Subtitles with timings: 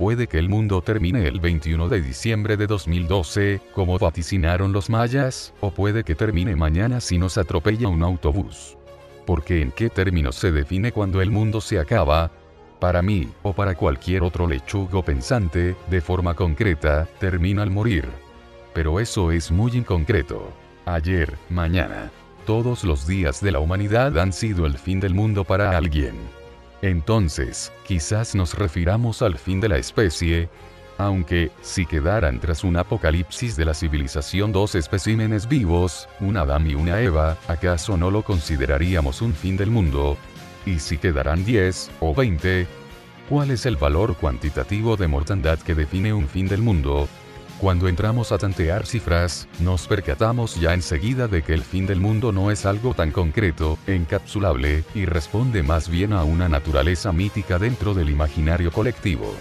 [0.00, 5.52] Puede que el mundo termine el 21 de diciembre de 2012, como vaticinaron los mayas,
[5.60, 8.78] o puede que termine mañana si nos atropella un autobús.
[9.26, 12.30] Porque en qué términos se define cuando el mundo se acaba,
[12.78, 18.08] para mí, o para cualquier otro lechugo pensante, de forma concreta, termina al morir.
[18.72, 20.50] Pero eso es muy inconcreto.
[20.86, 22.10] Ayer, mañana.
[22.46, 26.39] Todos los días de la humanidad han sido el fin del mundo para alguien.
[26.82, 30.48] Entonces, quizás nos refiramos al fin de la especie,
[30.96, 36.74] aunque, si quedaran tras un apocalipsis de la civilización dos especímenes vivos, un Adán y
[36.74, 40.18] una Eva, ¿acaso no lo consideraríamos un fin del mundo?
[40.66, 42.66] Y si quedarán 10 o 20,
[43.30, 47.08] ¿cuál es el valor cuantitativo de mortandad que define un fin del mundo?
[47.60, 52.32] Cuando entramos a tantear cifras, nos percatamos ya enseguida de que el fin del mundo
[52.32, 57.92] no es algo tan concreto, encapsulable, y responde más bien a una naturaleza mítica dentro
[57.92, 59.34] del imaginario colectivo.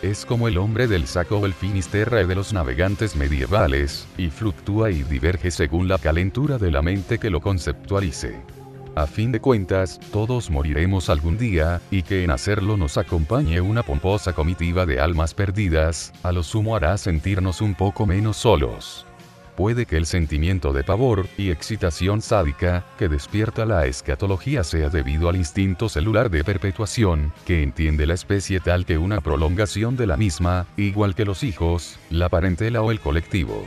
[0.00, 4.90] Es como el hombre del saco o el finisterre de los navegantes medievales, y fluctúa
[4.90, 8.57] y diverge según la calentura de la mente que lo conceptualice.
[8.98, 13.84] A fin de cuentas, todos moriremos algún día, y que en hacerlo nos acompañe una
[13.84, 19.06] pomposa comitiva de almas perdidas, a lo sumo hará sentirnos un poco menos solos.
[19.56, 25.28] Puede que el sentimiento de pavor y excitación sádica que despierta la escatología sea debido
[25.28, 30.16] al instinto celular de perpetuación, que entiende la especie tal que una prolongación de la
[30.16, 33.64] misma, igual que los hijos, la parentela o el colectivo.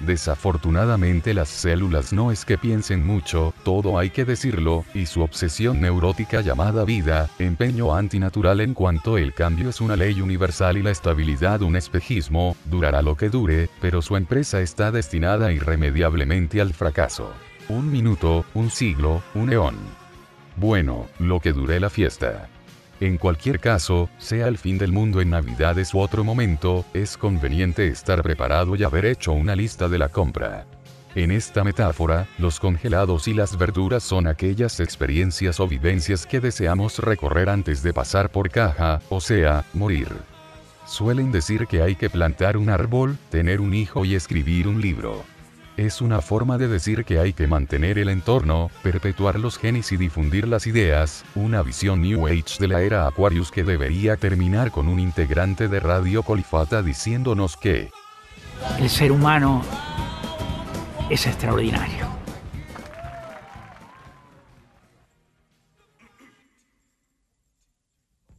[0.00, 5.80] Desafortunadamente las células no es que piensen mucho, todo hay que decirlo, y su obsesión
[5.80, 10.90] neurótica llamada vida, empeño antinatural en cuanto el cambio es una ley universal y la
[10.90, 17.32] estabilidad un espejismo, durará lo que dure, pero su empresa está destinada irremediablemente al fracaso.
[17.68, 19.76] Un minuto, un siglo, un eón.
[20.56, 22.48] Bueno, lo que dure la fiesta.
[23.04, 27.86] En cualquier caso, sea el fin del mundo en Navidades u otro momento, es conveniente
[27.86, 30.64] estar preparado y haber hecho una lista de la compra.
[31.14, 36.98] En esta metáfora, los congelados y las verduras son aquellas experiencias o vivencias que deseamos
[36.98, 40.08] recorrer antes de pasar por caja, o sea, morir.
[40.86, 45.24] Suelen decir que hay que plantar un árbol, tener un hijo y escribir un libro.
[45.76, 49.96] Es una forma de decir que hay que mantener el entorno, perpetuar los genes y
[49.96, 54.86] difundir las ideas, una visión New Age de la era Aquarius que debería terminar con
[54.86, 57.90] un integrante de Radio Colifata diciéndonos que
[58.78, 59.62] el ser humano
[61.10, 62.03] es extraordinario.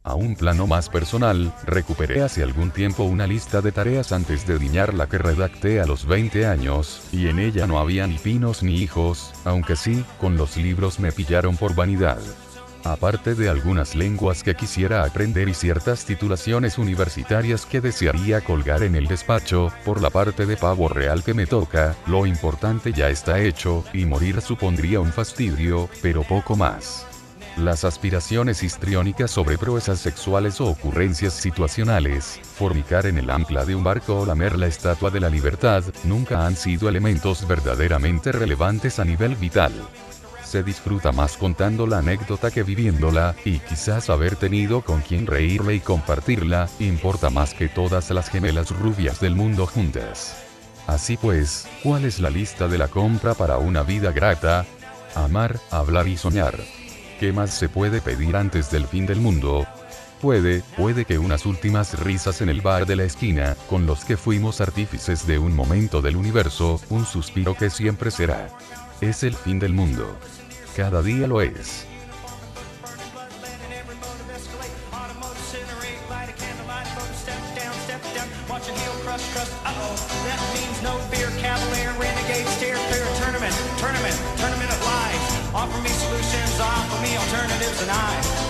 [0.06, 4.56] A un plano más personal, recuperé hace algún tiempo una lista de tareas antes de
[4.56, 8.62] diñar la que redacté a los 20 años, y en ella no había ni pinos
[8.62, 12.20] ni hijos, aunque sí, con los libros me pillaron por vanidad.
[12.84, 18.94] Aparte de algunas lenguas que quisiera aprender y ciertas titulaciones universitarias que desearía colgar en
[18.94, 23.40] el despacho, por la parte de pavo real que me toca, lo importante ya está
[23.40, 27.15] hecho, y morir supondría un fastidio, pero poco más.
[27.56, 33.82] Las aspiraciones histriónicas sobre proezas sexuales o ocurrencias situacionales, formicar en el ancla de un
[33.82, 39.06] barco o lamer la estatua de la libertad, nunca han sido elementos verdaderamente relevantes a
[39.06, 39.72] nivel vital.
[40.44, 45.76] Se disfruta más contando la anécdota que viviéndola, y quizás haber tenido con quien reírle
[45.76, 50.36] y compartirla, importa más que todas las gemelas rubias del mundo juntas.
[50.86, 54.66] Así pues, ¿cuál es la lista de la compra para una vida grata?
[55.14, 56.54] Amar, hablar y soñar.
[57.18, 59.66] ¿Qué más se puede pedir antes del fin del mundo?
[60.20, 64.18] Puede, puede que unas últimas risas en el bar de la esquina, con los que
[64.18, 68.48] fuimos artífices de un momento del universo, un suspiro que siempre será.
[69.00, 70.14] Es el fin del mundo.
[70.76, 71.86] Cada día lo es.
[87.36, 88.45] alternatives and I.